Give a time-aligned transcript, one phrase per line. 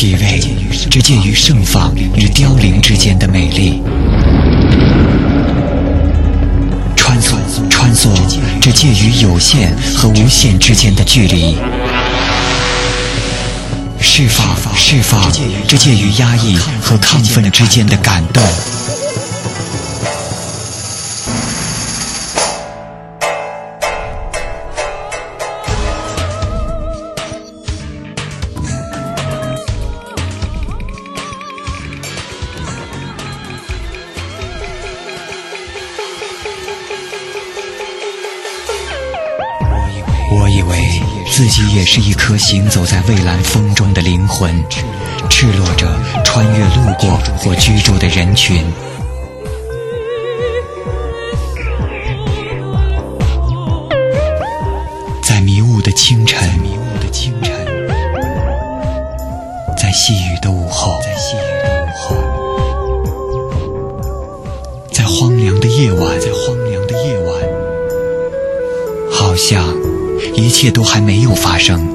[0.00, 0.40] 体味
[0.90, 3.82] 这介于盛放与凋零之间的美丽，
[6.96, 7.34] 穿梭
[7.68, 8.08] 穿梭
[8.62, 11.54] 这介于有限和无限之间的距离，
[14.00, 15.30] 释放释放
[15.68, 18.42] 这介于压抑和亢奋之间的感动。
[41.60, 44.64] 己也是一颗行走在蔚蓝风中的灵魂，
[45.28, 45.86] 赤裸着
[46.24, 48.64] 穿越路过或居住的人群。
[70.60, 71.88] 切都还没有发生，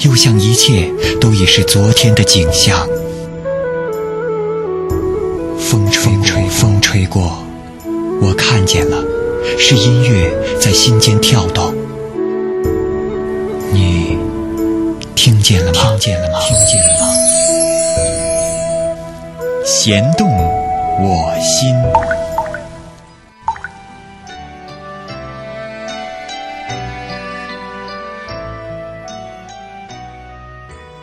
[0.00, 0.90] 又像一切
[1.20, 2.88] 都已是昨天的景象。
[5.58, 7.44] 风吹吹，风吹过，
[8.22, 8.96] 我看见了，
[9.58, 11.74] 是音乐在心间跳动。
[13.74, 14.16] 你
[15.14, 15.90] 听见了吗？
[15.90, 16.38] 听见了吗？
[16.40, 17.06] 听见了吗？
[19.66, 22.21] 弦动我心。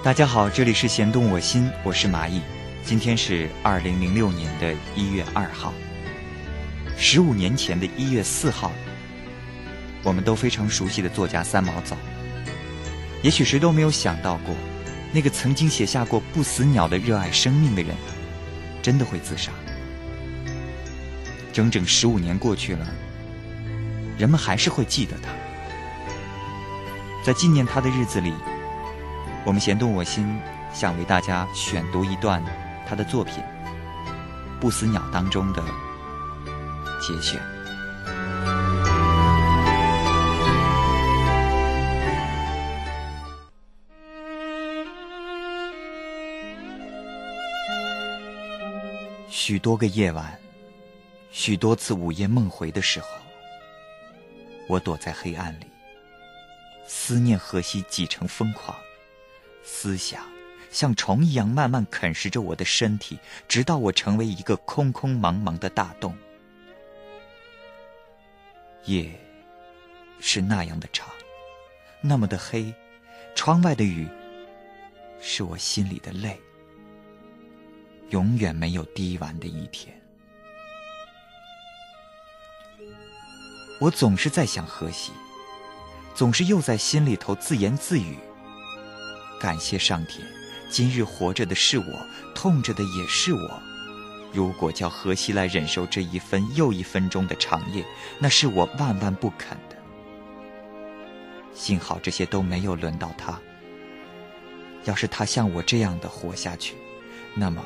[0.10, 2.42] 大家好，这里是弦动我心，我是马毅。
[2.84, 5.72] 今天是二零零六年的一月二号，
[6.98, 8.72] 十五年前的一月四号，
[10.02, 11.96] 我们都非常熟悉的作家三毛走。
[13.22, 14.56] 也许谁都没有想到过，
[15.14, 17.95] 那个曾经写下过“不死鸟”的热爱生命的人，
[18.82, 19.52] 真的会自杀。
[21.54, 22.88] 整整十五年过去了，
[24.17, 25.30] 人们还是会记得他。
[27.23, 28.33] 在纪念他的日子里，
[29.45, 30.39] 我们弦动我心
[30.73, 32.44] 想为大家选读一段
[32.88, 33.36] 他的作品
[34.60, 35.64] 《不死鸟》当中的
[37.02, 37.42] 节选。
[49.30, 50.38] 许多个夜晚，
[51.32, 53.08] 许多次午夜梦回的时候，
[54.67, 55.66] 我躲在黑暗里，
[56.86, 58.77] 思念荷西几成疯狂，
[59.72, 60.28] 思想
[60.72, 66.18] 像虫一样慢慢啃食着我的身体，直到我成为一个空空茫茫的大洞。
[68.86, 69.10] 夜
[70.20, 71.08] 是那样的长，
[72.02, 72.74] 那么的黑，
[73.36, 74.08] 窗外的雨
[75.22, 76.38] 是我心里的泪。
[78.10, 79.96] 永远没有滴完的一天。
[83.80, 85.14] 我总是在想荷西，
[86.14, 88.18] 总是又在心里头自言自语：
[89.39, 90.27] 感谢上天，
[90.70, 92.05] 今日活着的是我，
[92.36, 93.61] 痛着的也是我。
[94.33, 97.83] 如果叫荷西来忍受这一分又一分钟的长夜，
[98.20, 99.76] 那是我万万不肯的。
[101.54, 103.39] 幸好这些都没有轮到他。
[104.86, 106.76] 要是他像我这样的活下去，
[107.33, 107.66] 那么。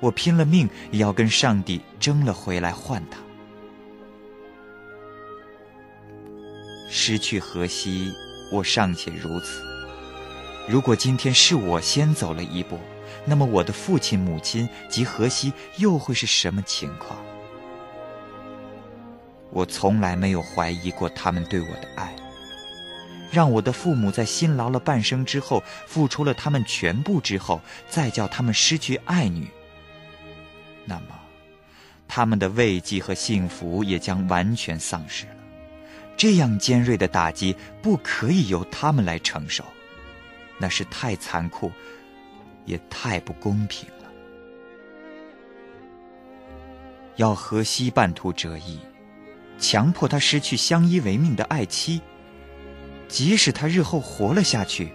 [0.00, 3.18] 我拼了命也要跟上帝争了回来换他。
[6.90, 8.12] 失去荷西，
[8.52, 9.73] 我尚且如此。
[10.66, 12.78] 如果今天是我先走了一步，
[13.26, 17.18] 那么我的父亲、母亲及荷西又会是什么情况？
[19.50, 22.14] 我从来没有怀疑过他们对我的爱。
[23.30, 27.60] 让我的父母在辛劳了半生之后，付出了他们全部之后，
[27.90, 29.48] 再叫他们失去爱女。
[30.84, 31.06] 那么，
[32.08, 35.32] 他们的慰藉和幸福也将完全丧失了。
[36.16, 39.64] 这样尖锐的打击不可以由他们来承受，
[40.58, 41.70] 那是太残酷，
[42.64, 44.10] 也太不公平了。
[47.16, 48.78] 要荷西半途折翼，
[49.58, 52.00] 强迫他失去相依为命的爱妻，
[53.08, 54.92] 即使他日后活了下去，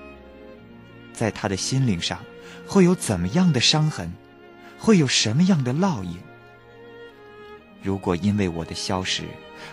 [1.14, 2.20] 在他的心灵上
[2.68, 4.12] 会有怎么样的伤痕？
[4.78, 6.18] 会有什么样的烙印？
[7.84, 9.24] 如果因为我的消失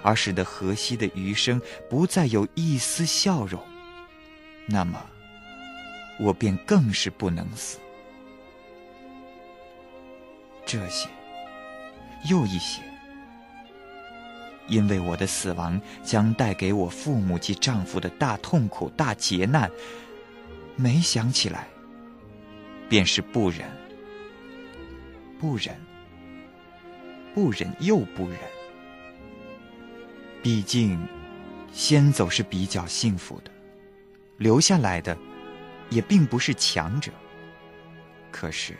[0.03, 3.61] 而使得荷西的余生不再有一丝笑容，
[4.67, 5.05] 那么
[6.19, 7.79] 我便更是不能死。
[10.65, 11.09] 这些，
[12.29, 12.83] 又一些，
[14.67, 19.71] 因为我的死亡将带给我父母及丈夫的大痛苦、大劫难，
[20.75, 21.69] 没想起来，
[22.89, 23.61] 便是不忍，
[25.39, 25.77] 不忍，
[27.33, 28.39] 不忍又不忍。
[30.43, 30.99] 毕竟，
[31.73, 33.51] 先走是比较幸福的，
[34.37, 35.17] 留下来的
[35.91, 37.11] 也并不是强者。
[38.31, 38.77] 可是，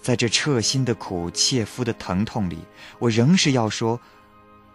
[0.00, 2.58] 在这彻心的苦、切肤的疼痛里，
[2.98, 4.00] 我仍是要说：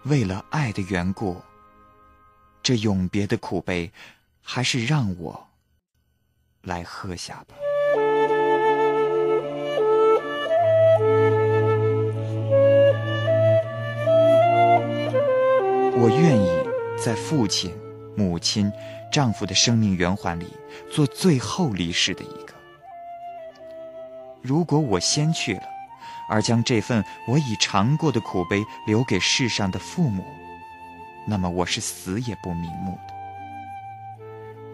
[0.04, 1.42] 为了爱的缘故，
[2.62, 3.92] 这永别的苦悲，
[4.42, 5.50] 还是让我。
[6.64, 7.56] 来喝下吧。
[15.96, 16.48] 我愿意
[16.98, 17.74] 在父亲、
[18.16, 18.72] 母亲、
[19.14, 20.48] 丈夫的生命圆环里
[20.92, 22.54] 做最后离世的一个。
[24.42, 25.64] 如果我先去了，
[26.28, 30.26] 而将这份我已尝过的苦悲留给世上的父母，
[31.28, 33.14] 那么我是死也不瞑目的，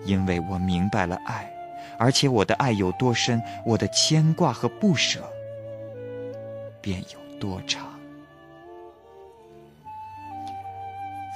[0.05, 1.51] 因为我明白了爱。
[1.97, 5.29] 而且我的爱有多深，我的牵挂和不舍
[6.81, 7.87] 便有多长。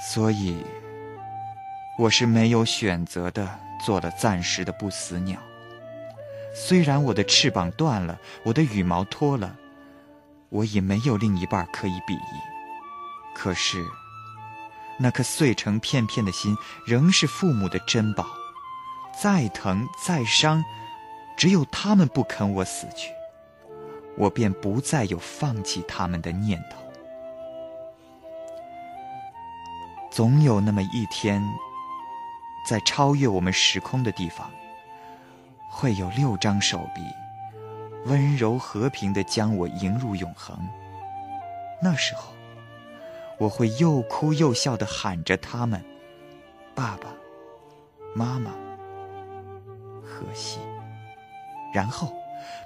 [0.00, 0.64] 所以，
[1.96, 5.38] 我是没有选择的，做了暂时的不死鸟。
[6.52, 9.56] 虽然我的翅膀断了，我的羽毛脱了，
[10.48, 12.18] 我已没有另一半可以比翼。
[13.34, 13.84] 可是，
[14.98, 18.26] 那颗碎成片片的心，仍是父母的珍宝。
[19.22, 20.64] 再疼再伤，
[21.36, 23.12] 只有他们不肯我死去，
[24.16, 26.78] 我便不再有放弃他们的念头。
[30.10, 31.42] 总有那么一天，
[32.64, 34.50] 在超越我们时空的地方，
[35.70, 37.02] 会有六张手臂，
[38.06, 40.56] 温柔和平的将我迎入永恒。
[41.82, 42.32] 那时候，
[43.38, 45.84] 我会又哭又笑的喊着他们
[46.74, 47.08] ：“爸爸
[48.14, 48.52] 妈妈。”
[50.02, 50.58] 可惜，
[51.72, 52.12] 然后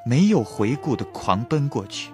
[0.04, 2.12] 没有回顾的狂奔过去。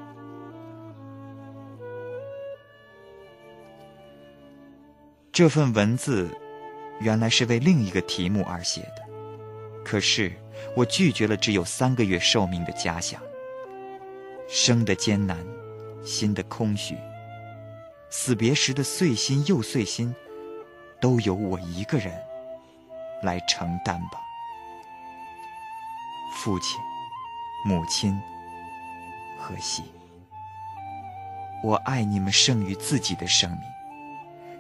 [5.33, 6.31] 这份文字
[7.01, 9.05] 原来是为另一个题目而写的，
[9.85, 10.33] 可是
[10.77, 13.21] 我拒绝了只有三个月寿命的假想。
[14.49, 15.39] 生的艰难，
[16.05, 16.97] 心的空虚，
[18.11, 20.15] 死别时的碎心又碎心，
[21.01, 22.13] 都由我一个人
[23.23, 24.21] 来承担吧。
[26.37, 26.79] 父亲、
[27.65, 28.21] 母亲，
[29.39, 29.83] 何西，
[31.63, 33.74] 我爱你们胜于自己的生命。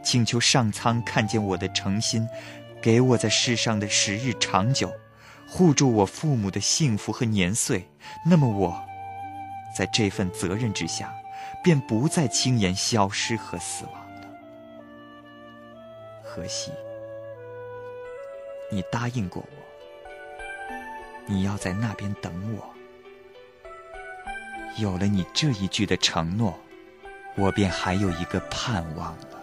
[0.04, 2.28] 请求上苍看见我的诚心，
[2.82, 4.92] 给我在世上的时日长久，
[5.48, 7.88] 护住我父母的幸福和年岁。
[8.24, 8.80] 那么我，
[9.76, 11.12] 在这份责任之下，
[11.62, 14.28] 便不再轻言消失和死亡了。
[16.22, 16.70] 何西，
[18.70, 19.64] 你答应过我。
[21.26, 22.68] 你要在那边等我。
[24.76, 26.58] 有了你这一句的承诺，
[27.36, 29.33] 我便还有一个盼望了。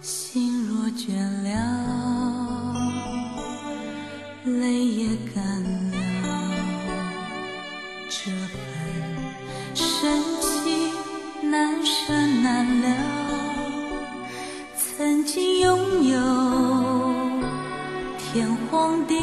[0.00, 1.12] 心若倦
[1.42, 1.50] 了，
[4.44, 5.98] 泪也干了，
[8.08, 8.58] 这份
[9.74, 10.90] 深情
[11.50, 12.86] 难舍难了。
[14.74, 16.18] 曾经拥有。
[18.32, 19.14] 天荒地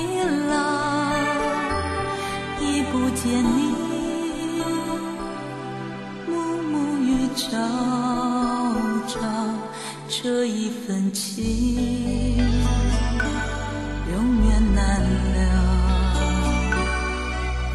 [0.50, 0.56] 老，
[2.62, 3.74] 已不见你，
[6.28, 7.58] 暮暮与朝
[9.08, 9.18] 朝，
[10.10, 12.38] 这一份情
[14.12, 15.38] 永远难了。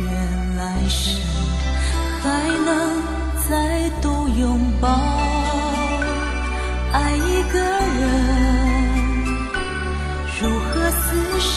[0.00, 1.20] 愿来生
[2.22, 2.24] 还
[2.64, 2.68] 能
[3.48, 4.88] 再度拥抱，
[6.92, 8.00] 爱一个人。
[10.40, 11.52] 如何厮守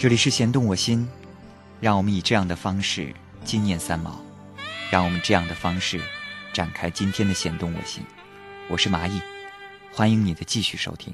[0.00, 1.04] 这里是弦动我心，
[1.80, 3.12] 让我们以这样的方式
[3.42, 4.20] 纪念三毛，
[4.92, 6.00] 让我们这样的方式
[6.52, 8.00] 展开今天的弦动我心。
[8.68, 9.20] 我是蚂蚁，
[9.92, 11.12] 欢迎你的继续收听。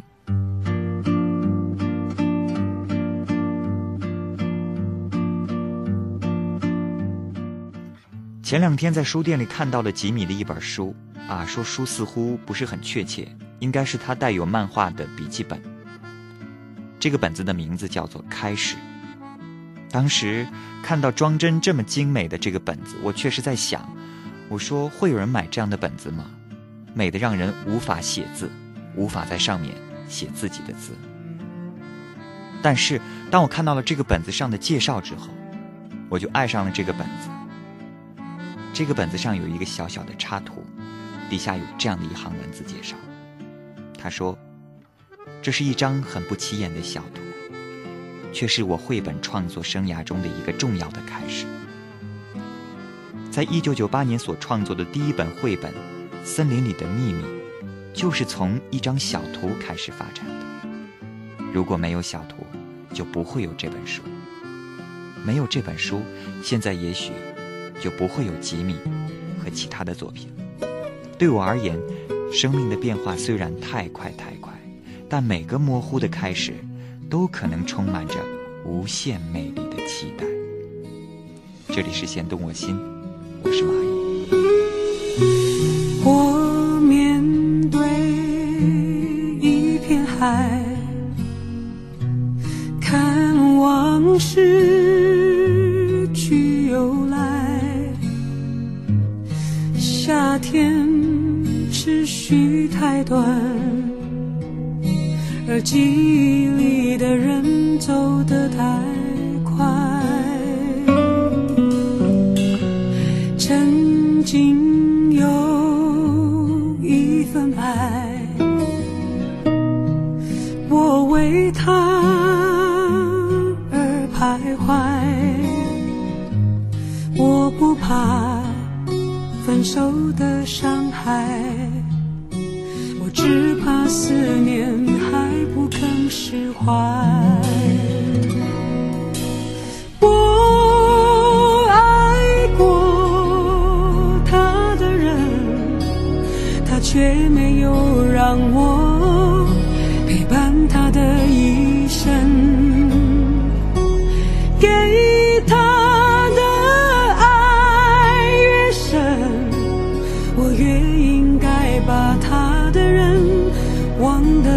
[8.43, 10.95] 前两天在书店里看到了吉米的一本书，
[11.27, 13.27] 啊，说书似乎不是很确切，
[13.61, 15.74] 应该是他带有漫画的笔记本。
[17.05, 18.77] 这个本子的名字叫做《开始》。
[19.91, 20.49] 当时
[20.83, 23.87] 看到装帧这么精美的这个本子，我确实在想，
[24.49, 26.25] 我说会有人买这样的本子吗？
[26.95, 28.51] 美得让人无法写字，
[28.97, 29.75] 无法在上面
[30.09, 30.93] 写自己的字。
[32.63, 32.99] 但是
[33.31, 35.29] 当我看到了这个本子上的介绍之后，
[36.09, 37.29] 我就爱上了这个本子。
[38.73, 40.65] 这个本子上有一个小小的插图，
[41.29, 42.97] 底下有这样的一行文字介绍。
[43.99, 44.39] 他说
[45.45, 47.21] ：“这是一张很不起眼的小图，
[48.33, 51.45] 却是我绘本创作生涯中的一个重要的开始。
[53.31, 55.71] 在一九九八年所创作的第一本绘本
[56.25, 57.23] 《森林里的秘密》，
[57.93, 60.35] 就是从一张小图开始发展的。
[61.53, 62.47] 如果没有小图，
[62.95, 64.01] 就不会有这本书。
[65.27, 66.01] 没有这本书，
[66.43, 67.13] 现在也许
[67.83, 68.77] 就不会有吉米
[69.45, 70.33] 和其他的作品。
[71.19, 71.79] 对我而言，
[72.33, 74.54] 生命的变化虽然太快太快，
[75.09, 76.55] 但每个模糊的开始，
[77.09, 78.15] 都可能充满着
[78.65, 80.25] 无限魅力的期待。
[81.69, 82.79] 这里是弦动我心，
[83.43, 83.94] 我是蚂蚁。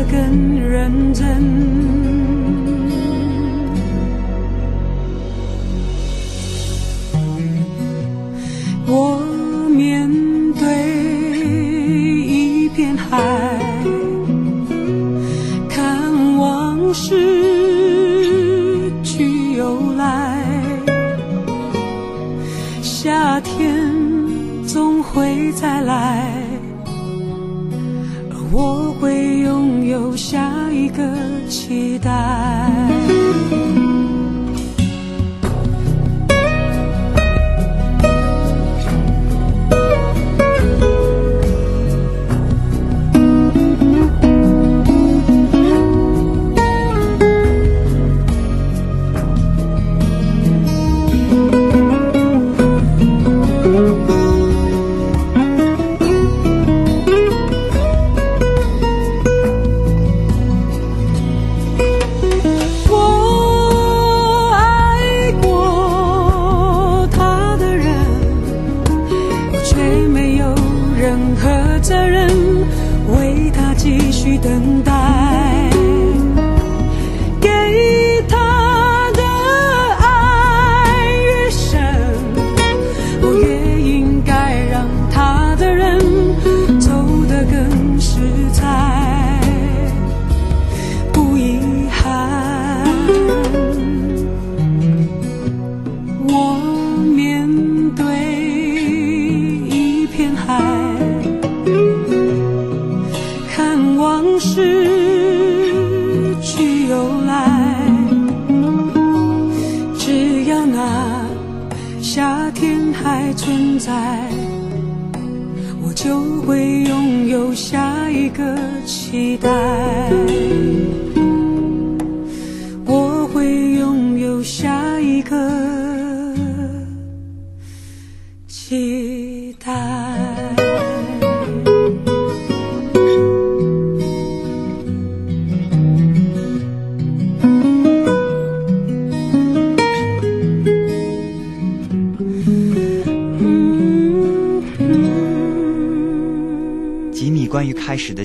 [0.06, 1.77] 更认真。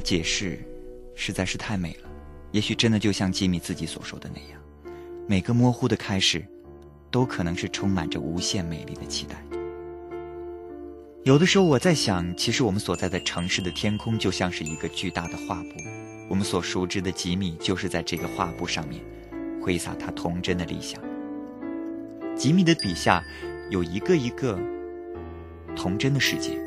[0.03, 0.59] 解释
[1.15, 2.11] 实在是太美了，
[2.51, 4.61] 也许真的就像吉米自己所说的那样，
[5.27, 6.45] 每个模糊的开始，
[7.11, 9.43] 都可能是充满着无限美丽的期待。
[11.25, 15.69] 有的时候我在想，其实我们所在的城市的天空就像是一个巨大的画布，
[16.29, 19.01] 我们所熟知的吉米就是在这个画布上面
[19.63, 21.01] 挥洒他童真的理想。
[22.35, 23.23] 吉米的笔下
[23.71, 24.59] 有一个一个
[25.77, 26.59] 童真的世界。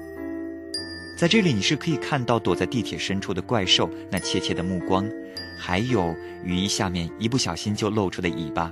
[1.16, 5.10] 在这里，你是可以看到躲在地铁深处的怪兽那怯怯的目光，
[5.58, 8.70] 还有雨衣下面一不小心就露出的尾巴，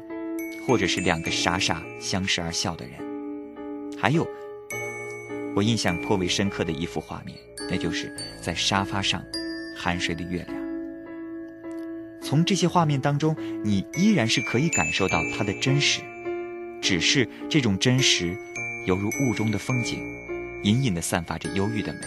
[0.67, 4.27] 或者是两个傻傻相视而笑的人，还有
[5.55, 7.37] 我印象颇为深刻的一幅画面，
[7.71, 9.23] 那就是在沙发上
[9.81, 10.63] 酣睡的月亮。
[12.21, 16.01] 从这些画面当中，你依然是可以感受到它的真实，
[16.81, 18.35] 只是这种真实
[18.85, 19.97] 犹如雾中的风景，
[20.63, 21.99] 隐隐地散发着忧郁的美。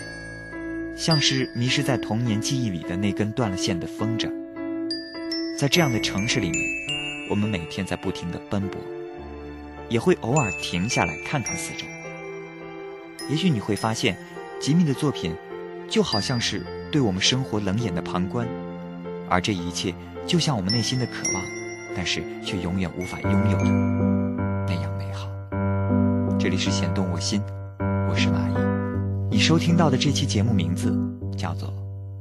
[0.96, 4.32] 像是迷失在童年记忆里的那根断了线的风筝。
[5.58, 6.60] 在这样的城市里面，
[7.28, 8.80] 我们每天在不停的奔波，
[9.90, 11.84] 也会偶尔停下来看看四周。
[13.28, 14.16] 也许你会发现，
[14.58, 15.34] 吉米的作品
[15.86, 18.48] 就好像是对我们生活冷眼的旁观，
[19.28, 19.94] 而这一切
[20.26, 21.44] 就像我们内心的渴望，
[21.94, 23.64] 但是却永远无法拥有的
[24.66, 25.28] 那样美好。
[26.38, 27.42] 这里是弦动我心，
[28.08, 28.45] 我是马。
[29.36, 30.90] 你收听到的这期节目名字
[31.36, 31.68] 叫做《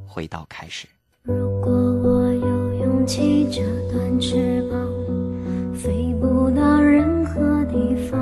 [0.05, 0.85] 回到开始》。
[1.23, 4.77] 如果我有勇气折断翅膀，
[5.73, 8.19] 飞不到任何地方，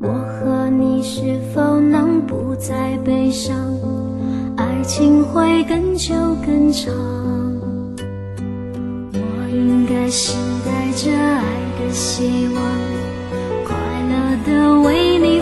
[0.00, 3.56] 我和你是否能不再悲伤？
[4.56, 6.14] 爱情会更久
[6.46, 6.94] 更长。
[9.14, 10.32] 我应该是
[10.64, 11.42] 带着爱
[11.80, 12.62] 的希望，
[13.66, 15.40] 快乐的为你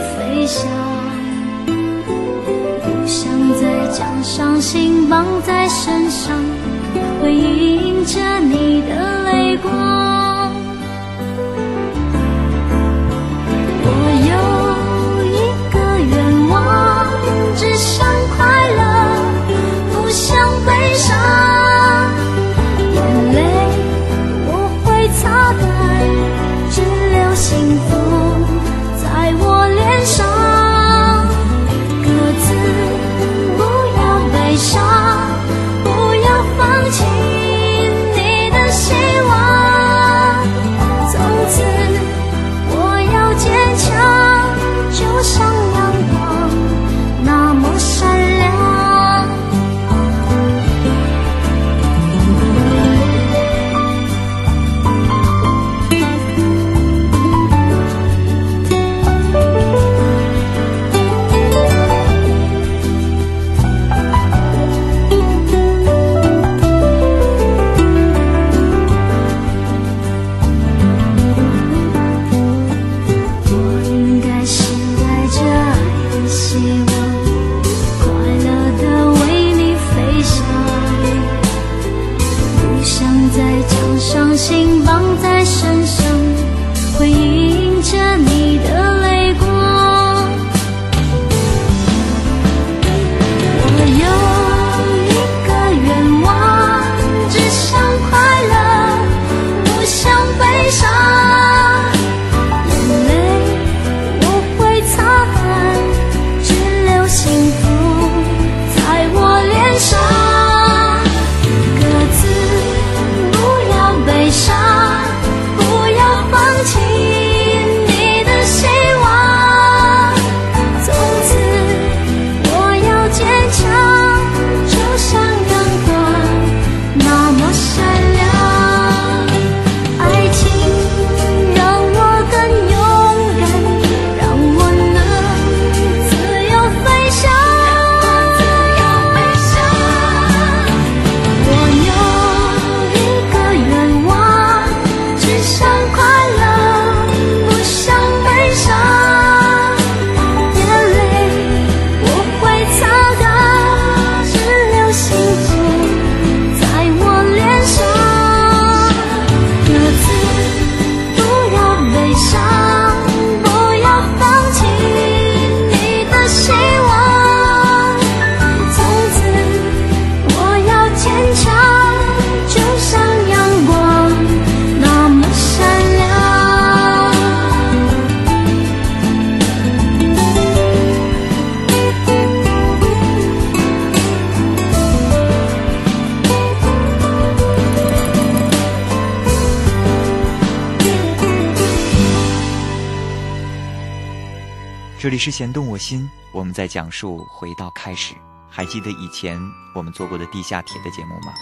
[195.16, 198.14] 里是弦动我心，我们在讲述回到开始。
[198.50, 199.40] 还记得以前
[199.74, 201.33] 我们做过的地下铁的节目吗？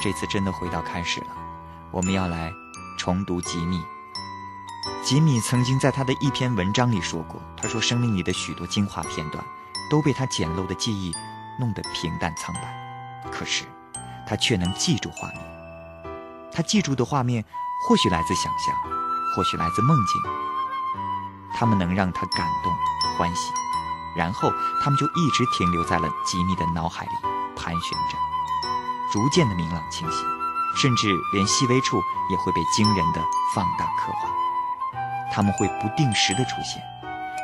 [0.00, 1.26] 这次真的回到开始了，
[1.90, 2.52] 我们要来
[2.96, 3.82] 重读吉米。
[5.02, 9.44] 吉米曾经在他的一篇文章里说过，他说生命里的许多精华片段
[9.90, 11.12] 都被他简陋的记忆
[11.58, 13.64] 弄得平淡苍白，可是
[14.28, 15.40] 他却能记住画面。
[16.52, 17.44] 他记住的画面
[17.88, 18.72] 或许来自想象，
[19.34, 20.32] 或许来自梦境，
[21.54, 22.72] 他们能让他感动、
[23.16, 23.52] 欢喜，
[24.16, 24.50] 然后
[24.82, 27.12] 他们就一直停留在了吉米的脑海里
[27.56, 28.18] 盘旋着，
[29.12, 30.24] 逐渐的明朗清晰，
[30.76, 33.20] 甚至连细微处也会被惊人的
[33.54, 34.28] 放大刻画。
[35.32, 36.82] 他们会不定时的出现，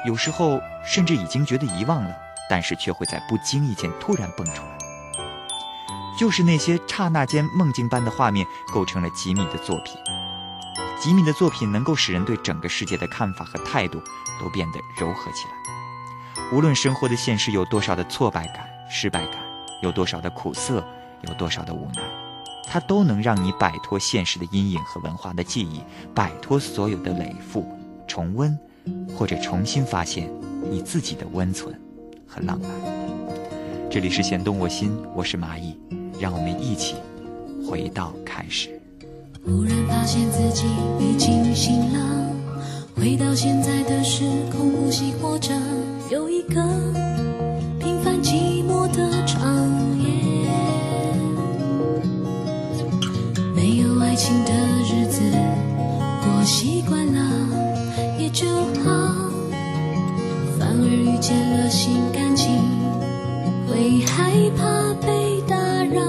[0.06, 2.14] 有时候甚至已经觉得遗忘了，
[2.50, 4.78] 但是却会在不经意间突然蹦出来。
[6.18, 9.96] 就是那些刹那间梦境般的画面，构成了吉米的作品。
[11.00, 14.00] 吉米的作品能够使人对整个世界的看法和态度
[14.40, 16.48] 都变得柔和起来。
[16.52, 19.34] 无论生活的现实有多少的挫败感、失败感，
[19.80, 20.84] 有多少的苦涩，
[21.28, 22.02] 有多少的无奈，
[22.66, 25.82] 它都能让你摆脱现实的阴影和文化的记忆，
[26.14, 27.66] 摆脱所有的累负，
[28.08, 28.58] 重温
[29.16, 30.28] 或者重新发现
[30.68, 31.78] 你自己的温存
[32.26, 32.70] 和浪漫。
[33.90, 35.78] 这里是弦动我心，我是蚂蚁，
[36.18, 36.96] 让我们一起
[37.64, 38.77] 回到开始。
[39.48, 40.66] 忽然发现自己
[41.00, 42.30] 已经醒了，
[42.94, 45.54] 回到现在的时空，呼吸活着，
[46.10, 46.62] 有一个
[47.80, 49.66] 平凡寂寞的长
[49.98, 50.06] 夜。
[53.56, 54.52] 没有爱情的
[54.84, 55.20] 日子
[56.22, 57.20] 过习惯了
[58.18, 58.46] 也就
[58.84, 59.30] 好，
[60.58, 62.54] 反而遇见了新感情，
[63.66, 66.02] 会害怕被打扰。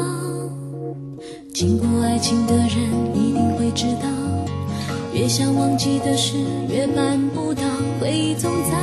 [1.53, 2.79] 经过爱情的人
[3.13, 3.28] 一
[3.71, 4.07] 知道，
[5.13, 6.37] 越想忘记的事
[6.69, 7.63] 越办不到，
[7.99, 8.77] 回忆总在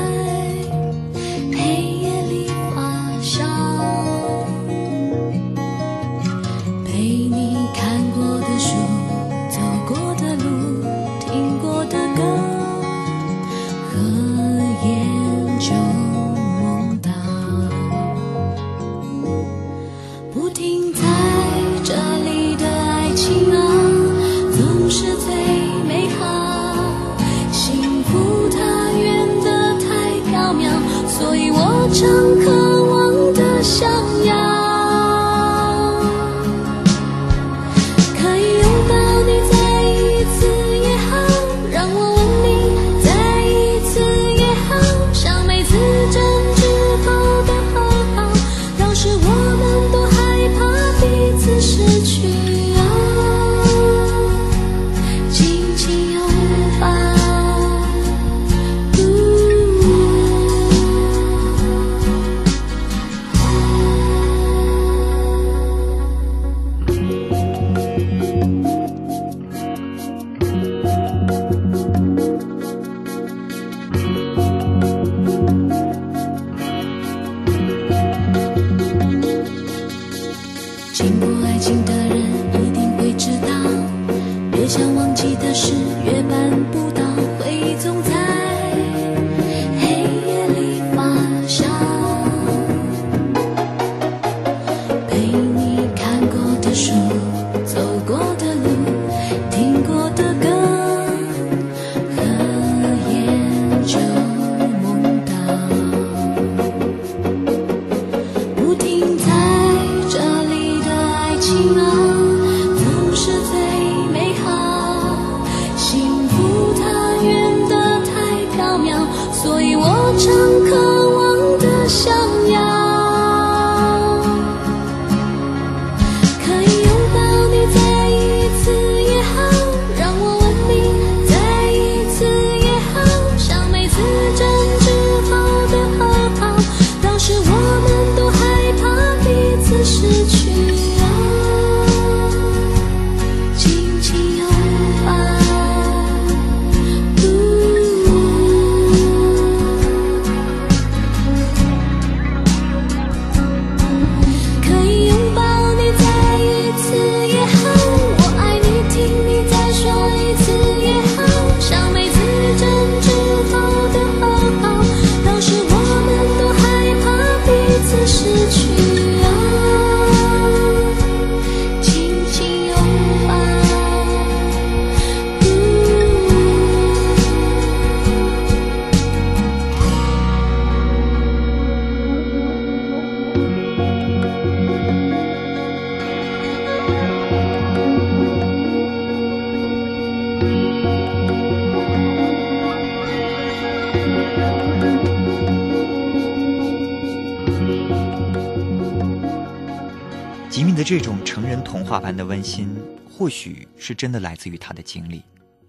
[202.16, 202.68] 的温馨，
[203.11, 205.22] 或许是真的来自于他的经历，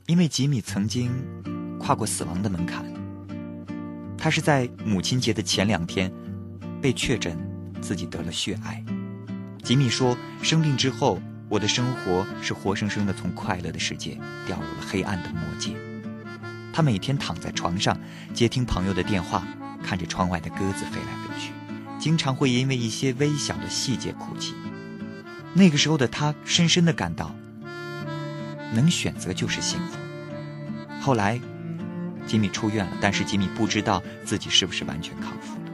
[0.06, 1.12] 因为吉米曾经
[1.80, 2.86] 跨过死亡的门槛。
[4.18, 6.12] 他是在母亲节的前两天
[6.82, 7.38] 被确诊
[7.82, 8.84] 自己得了血癌。
[9.64, 15.76] 吉米说：“生病之后，我的生活是活生生的从快乐的世界掉入了黑暗的魔界。
[16.74, 17.98] 他每天躺在床上
[18.34, 19.46] 接听朋友的电话，
[19.84, 21.52] 看着窗外的鸽子飞来飞去，
[22.00, 24.54] 经常会因为一些微小的细节哭泣。
[25.58, 27.36] 那个时候的他深深的感到，
[28.76, 29.98] 能选择就是幸福。
[31.02, 31.42] 后来，
[32.28, 35.72] 吉米出院了，但是吉米不知道自己是不是完全康复了。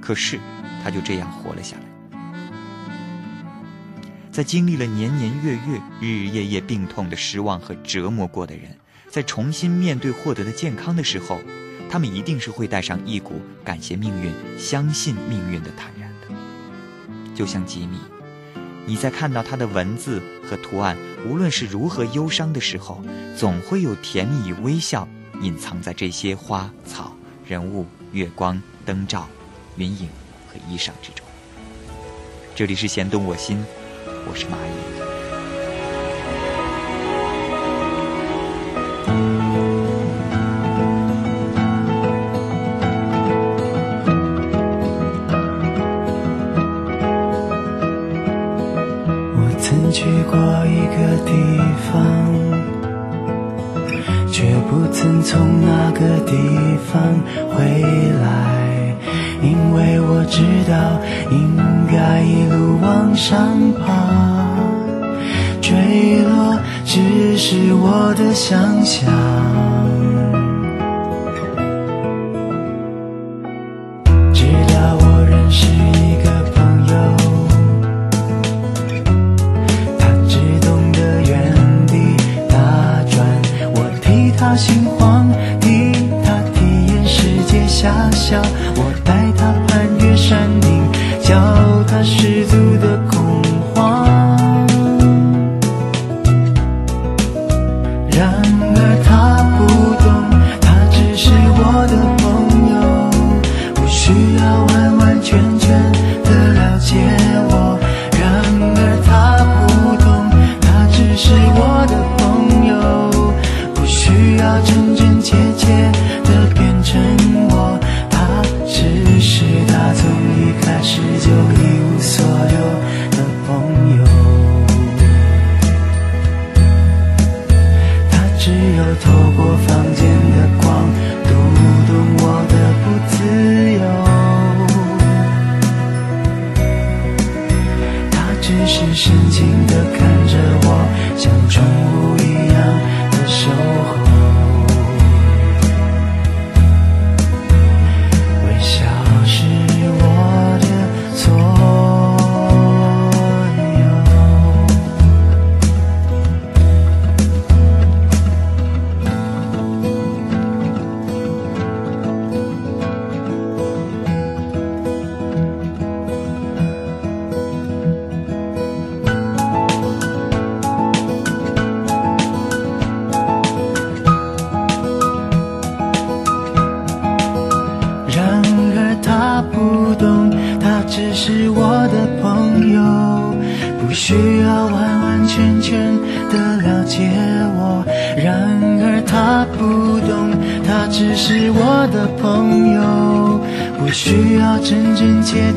[0.00, 0.40] 可是，
[0.82, 1.82] 他就这样活了下来。
[4.30, 8.74] 在经历了年年月月、日日夜夜病痛的失望和折磨过的人，
[9.10, 11.38] 在重新面对获得的健康的时候，
[11.90, 16.28] 他们一定是会带上一股感谢命运、相信命运的坦然的。
[17.34, 17.98] 就像吉米，
[18.84, 23.02] 你在看到它的文字和图案，无论是如何忧伤的时候，
[23.36, 25.08] 总会有甜蜜与微笑
[25.40, 27.16] 隐藏在这些花草、
[27.46, 29.28] 人物、月光、灯罩、
[29.76, 30.08] 云影
[30.48, 31.24] 和衣裳之中。
[32.54, 33.64] 这里是弦动我心。
[34.28, 35.11] 我是蚂蚁。
[75.52, 75.81] 我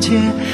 [0.06, 0.45] 真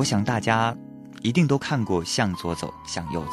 [0.00, 0.74] 我想大家
[1.20, 3.32] 一定都看过《向左走，向右走》，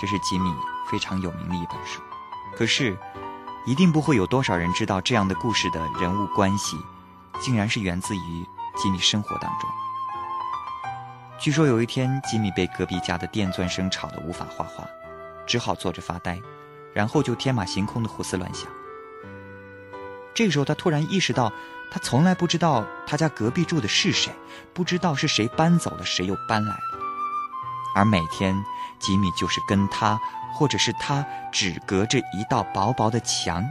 [0.00, 0.48] 这是吉米
[0.88, 2.00] 非常有名的一本书。
[2.54, 2.96] 可是，
[3.66, 6.76] 一定不会有多少人知道这样的故事的人物关系，
[7.40, 9.68] 竟然是源自于吉米生活当中。
[11.40, 14.86] 据说有一天，吉米被隔壁家的电钻声吵得无法画画，
[15.44, 16.40] 只好坐着发呆，
[16.94, 18.68] 然后就天马行空的胡思乱想。
[20.36, 21.52] 这个时候，他突然意识到，
[21.94, 24.34] 他从来不知道他家隔壁住的是谁，
[24.72, 26.80] 不知道是谁搬走了，谁又搬来了。
[27.94, 28.52] 而每天，
[28.98, 30.20] 吉米就是跟他，
[30.52, 33.64] 或者是他，只隔着一道薄薄的墙，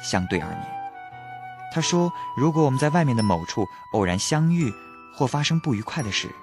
[0.00, 0.62] 相对而眠。
[1.74, 4.72] 他说：“如果我们在外面的某处偶然相遇，
[5.14, 6.34] 或发生不愉快的事，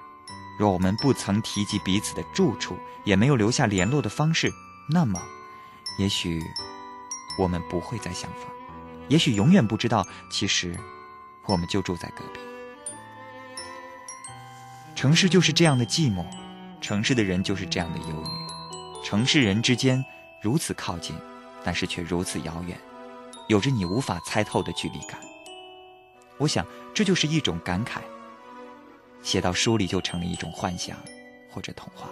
[0.60, 4.48] 若我们不曾提及彼此的住处，也没有留下联络的方式，
[4.88, 5.20] 那么，
[5.98, 6.40] 也许
[7.36, 8.42] 我们不会再相逢。”
[9.08, 10.74] 也许永远不知道，其实
[11.46, 12.40] 我们就住在隔壁。
[14.94, 16.24] 城市就是这样的寂寞，
[16.80, 19.04] 城市的人就是这样的忧郁。
[19.04, 20.02] 城市人之间
[20.40, 21.14] 如此靠近，
[21.64, 22.78] 但是却如此遥远，
[23.48, 25.18] 有着你无法猜透的距离感。
[26.38, 27.98] 我想，这就是一种感慨。
[29.22, 30.96] 写到书里就成了一种幻想，
[31.50, 32.08] 或者童话。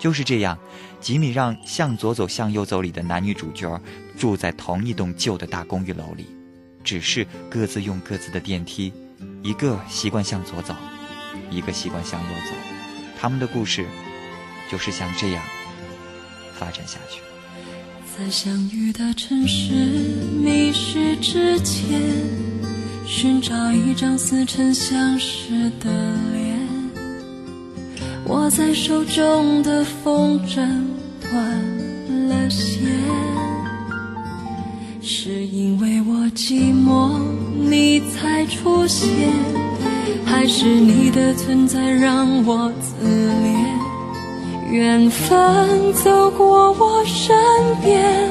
[0.00, 0.58] 就是这样，
[0.98, 3.80] 吉米让《向左走，向右走》里的男女主角
[4.18, 6.26] 住在同一栋旧的大公寓楼里，
[6.82, 8.90] 只是各自用各自的电梯，
[9.42, 10.74] 一个习惯向左走，
[11.50, 12.56] 一个习惯向右走。
[13.20, 13.86] 他们的故事
[14.70, 15.44] 就是像这样
[16.54, 17.20] 发展下去。
[18.16, 19.74] 在相遇的城市
[20.42, 22.00] 迷失之前，
[23.06, 25.90] 寻找一张似曾相识的
[26.32, 26.49] 脸。
[28.26, 30.56] 握在手中的风筝
[31.20, 32.80] 断了线，
[35.02, 37.10] 是因为我寂寞
[37.56, 39.08] 你才出现，
[40.24, 44.70] 还是你的存在让我自怜？
[44.70, 47.36] 缘分走过我身
[47.82, 48.30] 边，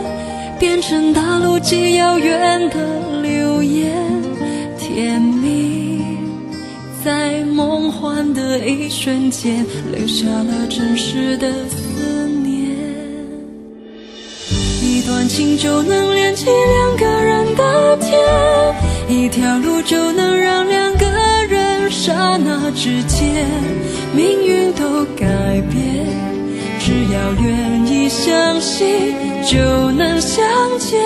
[0.58, 3.94] 变成大陆极遥远的流言，
[4.78, 5.79] 甜蜜。
[7.10, 12.78] 在梦幻的一瞬间，留下了真实的思念。
[14.80, 18.14] 一段情就能连起两个人的天，
[19.08, 21.08] 一条路就能让两个
[21.50, 23.48] 人刹那之间
[24.16, 25.26] 命运都改
[25.62, 26.06] 变。
[26.80, 29.58] 只要愿意相信，就
[29.94, 30.46] 能相
[30.78, 31.02] 见。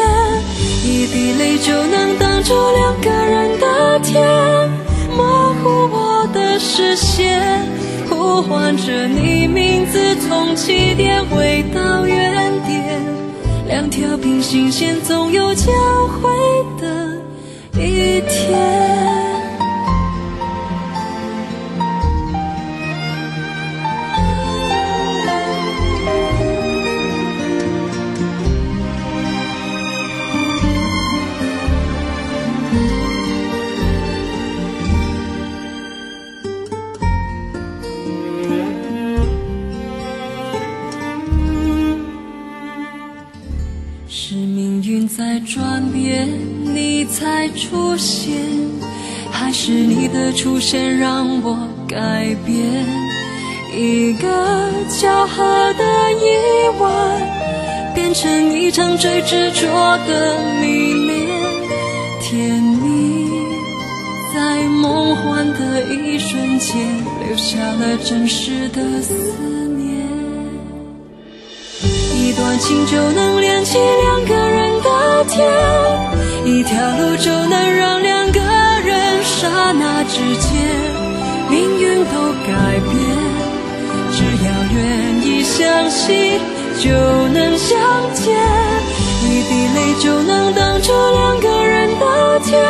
[0.83, 4.72] 一滴泪就能挡住两个人的天。
[6.63, 7.67] 模糊我的视线，
[8.09, 13.01] 呼唤着你名字，从起点回到原点。
[13.67, 15.71] 两条平行线，总有交
[16.21, 16.31] 汇
[16.79, 17.17] 的
[17.73, 19.22] 一天。
[47.55, 48.35] 出现，
[49.31, 52.85] 还是你的出现让我改变？
[53.75, 54.27] 一个
[54.87, 56.25] 巧合的意
[56.79, 56.87] 外，
[57.95, 61.27] 变成一场最执着的迷恋。
[62.21, 63.29] 甜蜜
[64.33, 66.75] 在梦幻的一瞬间，
[67.27, 69.13] 留下了真实的思
[69.69, 70.05] 念。
[72.15, 74.62] 一段情就能连起两个人
[75.25, 75.47] 天。
[76.45, 80.51] 一条路就能让两个人刹那之间
[81.49, 82.51] 命运都改
[82.89, 82.93] 变，
[84.11, 86.39] 只要愿意相信
[86.79, 86.89] 就
[87.29, 87.79] 能相
[88.13, 88.35] 见，
[89.23, 92.61] 一滴泪就能挡住两个人的天，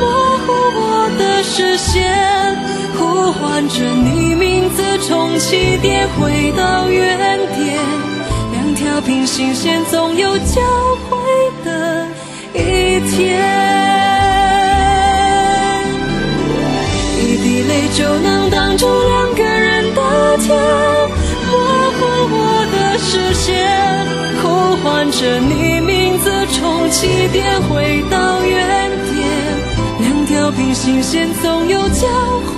[0.00, 0.06] 模
[0.46, 2.56] 糊我的视线，
[2.96, 7.78] 呼唤着你名字，从起点回到原点，
[8.52, 10.62] 两条平行线总有交
[11.07, 11.07] 汇。
[13.18, 13.34] 天，
[17.18, 20.56] 一滴泪就能挡住两个人的天，
[21.50, 21.52] 模
[21.98, 21.98] 糊
[22.30, 24.06] 我的视线，
[24.40, 29.26] 呼唤着你名字，从起点回到原点，
[29.98, 32.06] 两条平行线总有交
[32.52, 32.57] 汇。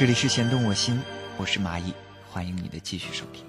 [0.00, 0.98] 这里是弦动我心，
[1.36, 1.92] 我是蚂蚁，
[2.30, 3.44] 欢迎你的继续收听。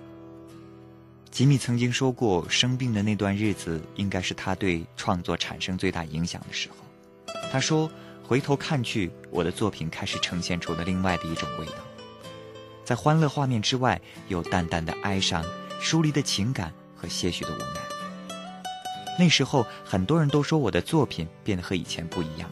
[1.31, 6.75] 吉米曾经说过，生病的那段日子应该是他对创作产生最大影响的时候。
[7.49, 7.89] 他说，
[8.21, 11.75] 回头看去，我的作品开始呈现出了另外的一种味道，
[12.83, 15.45] 在欢乐画面之外，有淡淡的哀伤、
[15.79, 18.35] 疏离的情感和些许的无奈。
[19.17, 22.49] 那时候，很多人都说我的作品变得和以前不一样，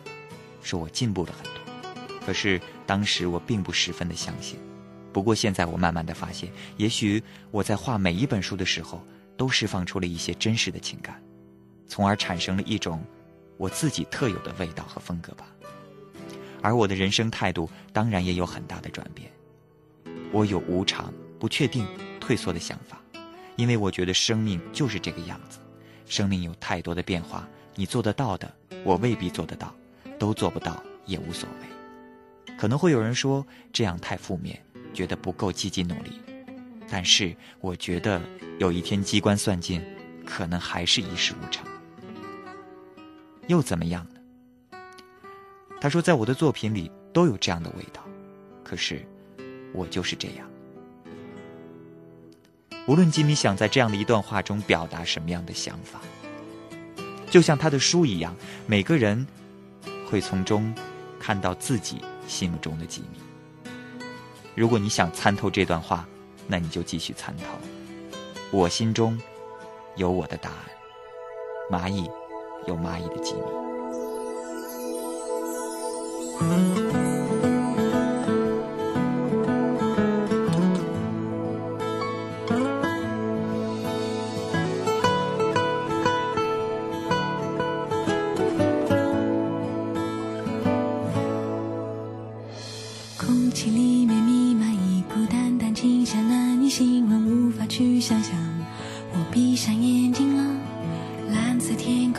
[0.63, 1.58] 说我进步了很多。
[2.29, 4.59] 可是当时我并不十分的相信。
[5.11, 9.03] 不过现在我慢慢的发现，也许我在画每一本书的时候，
[9.35, 11.19] 都释放出了一些真实的情感，
[11.87, 13.03] 从而产生了一种
[13.57, 15.47] 我自己特有的味道和风格吧。
[16.61, 19.31] 而我的人生态度当然也有很大的转变。
[20.31, 21.83] 我有无常、不确定、
[22.19, 23.01] 退缩的想法，
[23.55, 25.57] 因为我觉得生命就是这个样子，
[26.05, 28.53] 生命有太多的变化，你做得到的，
[28.83, 29.73] 我未必做得到；
[30.19, 31.78] 都做不到也无所谓。
[32.57, 34.61] 可能会有人说这样太负面，
[34.93, 36.19] 觉得不够积极努力。
[36.89, 38.21] 但是我觉得
[38.57, 39.81] 有一天机关算尽，
[40.25, 41.65] 可能还是一事无成。
[43.47, 44.79] 又怎么样呢？
[45.79, 48.03] 他说，在我的作品里都有这样的味道，
[48.63, 49.05] 可是
[49.73, 50.49] 我就是这样。
[52.87, 56.01] 无论吉米想在这样的一段话中表达什么样的想法，
[57.29, 58.35] 就像他的书一样，
[58.65, 59.25] 每个人
[60.09, 60.73] 会从中
[61.19, 62.01] 看到自己。
[62.29, 63.19] 心目中的机密。
[64.55, 66.07] 如果你想参透这段话，
[66.47, 67.43] 那你就继续参透。
[68.51, 69.19] 我心中
[69.95, 70.57] 有我的答案，
[71.71, 72.09] 蚂蚁
[72.67, 73.17] 有蚂蚁的
[99.49, 100.55] 闭上眼睛了
[101.31, 102.18] 蓝色天空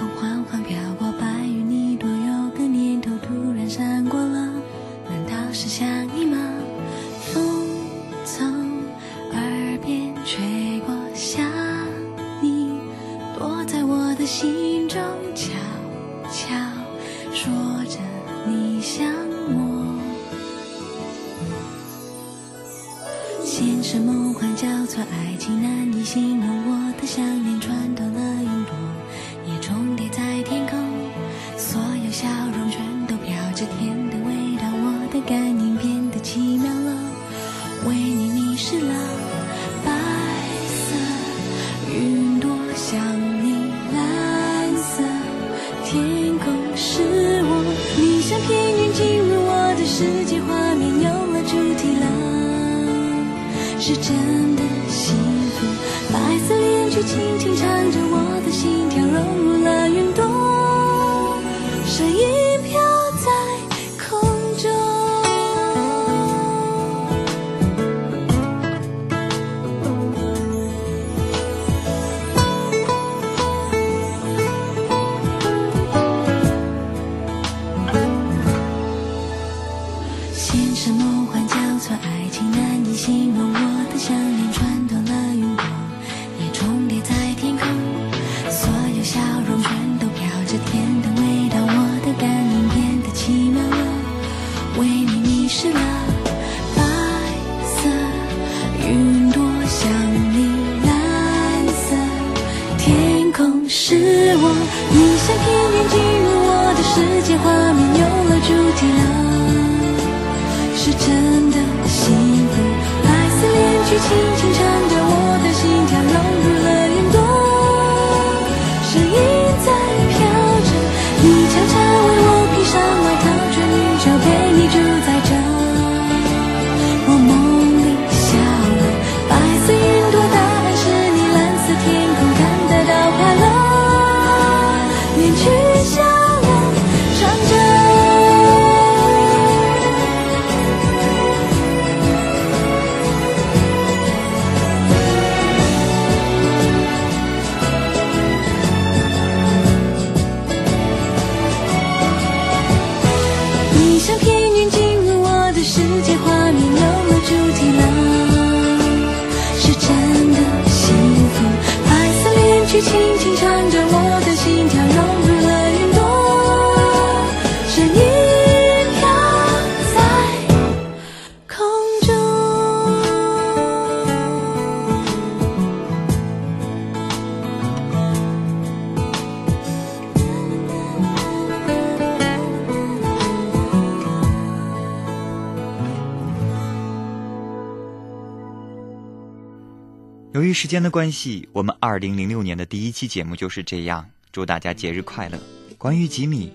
[190.40, 194.08] 由于时间的关系，我们二零零六年的第一期节目就是这样。
[194.32, 195.38] 祝大家节日快乐！
[195.76, 196.50] 关于吉米，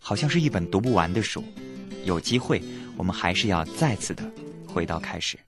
[0.00, 1.44] 好像是一本读不完的书，
[2.04, 2.60] 有机会
[2.96, 4.28] 我们还是要再次的
[4.66, 5.38] 回到开始。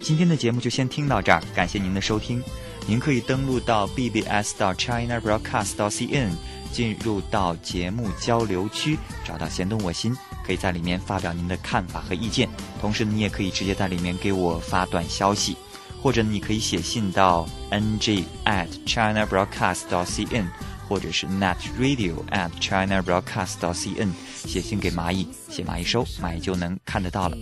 [0.00, 2.42] 今天的节目就先听到这儿，感谢您的收听。
[2.86, 6.30] 您可以登录到 bbs 到 China Broadcast 到 cn，
[6.72, 8.96] 进入到节目交流区，
[9.26, 12.48] 找到弦动我心，可以在里面发表您的看法和意见。
[12.80, 15.54] 同时，你也可以直接在里面给我发短消息。
[16.02, 20.46] 或者你可以写信到 ng at china broadcast dot cn，
[20.88, 24.08] 或者是 net radio at china broadcast dot cn，
[24.44, 27.36] 写信给蚂蚁，写蚂蚁收，蚂蚁就能看得到了。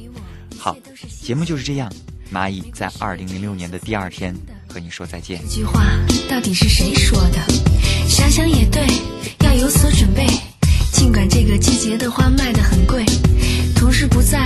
[0.59, 0.77] 好，
[1.23, 1.91] 节目就是这样。
[2.33, 4.33] 蚂蚁在二零零六年的第二天
[4.69, 5.41] 和你说再见。
[5.43, 5.83] 这句话
[6.29, 7.39] 到底是谁说的？
[8.07, 8.87] 想想也对，
[9.41, 10.27] 要有所准备。
[10.93, 13.05] 尽管这个季节的花卖得很贵，
[13.75, 14.45] 同事不在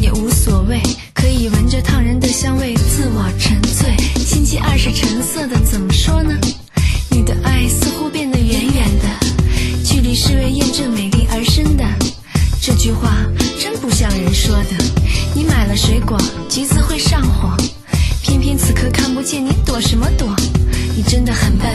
[0.00, 0.80] 也无所谓，
[1.20, 3.92] 可以闻着烫人的香味自我沉醉。
[4.24, 6.32] 星期二是橙色的，怎么说呢？
[7.10, 11.84] 你的爱似乎变得远远的，距离是为验证美丽而生的。
[12.62, 13.16] 这句话
[13.60, 14.84] 真不像人说的。
[15.34, 16.16] 你买了水果，
[16.48, 17.56] 橘子会上火，
[18.22, 20.32] 偏偏此刻看不见，你躲什么躲？
[20.96, 21.68] 你真的很笨，